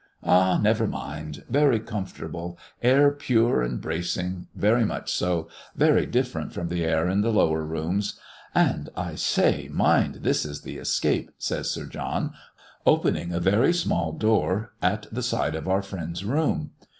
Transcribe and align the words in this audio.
"Ah! 0.23 0.57
never 0.59 0.87
mind! 0.87 1.43
very 1.47 1.79
comfortable, 1.79 2.57
air 2.81 3.11
pure 3.11 3.61
and 3.61 3.79
bracing; 3.79 4.47
very 4.55 4.83
much 4.83 5.13
so; 5.13 5.47
very 5.75 6.07
different 6.07 6.51
from 6.51 6.69
the 6.69 6.83
air 6.83 7.07
in 7.07 7.21
the 7.21 7.29
lower 7.31 7.63
rooms. 7.63 8.19
And 8.55 8.89
I 8.97 9.13
say, 9.13 9.69
mind 9.71 10.21
this 10.23 10.43
is 10.43 10.61
the 10.61 10.79
'escape,'" 10.79 11.33
says 11.37 11.69
Sir 11.69 11.85
John, 11.85 12.33
opening 12.83 13.31
a 13.31 13.39
very 13.39 13.73
small 13.73 14.11
door 14.11 14.73
at 14.81 15.05
the 15.11 15.21
side 15.21 15.53
of 15.53 15.67
our 15.67 15.83
friend's 15.83 16.25
room. 16.25 16.71